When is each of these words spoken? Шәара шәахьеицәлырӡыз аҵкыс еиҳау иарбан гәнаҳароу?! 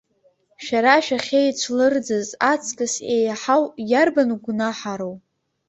Шәара 0.63 0.95
шәахьеицәлырӡыз 1.05 2.27
аҵкыс 2.51 2.93
еиҳау 3.15 3.63
иарбан 3.91 4.29
гәнаҳароу?! 4.43 5.15